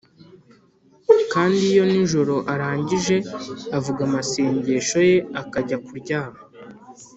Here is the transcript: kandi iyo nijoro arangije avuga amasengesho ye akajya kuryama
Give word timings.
kandi 1.33 1.59
iyo 1.71 1.83
nijoro 1.91 2.35
arangije 2.53 3.15
avuga 3.77 3.99
amasengesho 4.07 4.97
ye 5.09 5.17
akajya 5.41 5.77
kuryama 5.85 6.41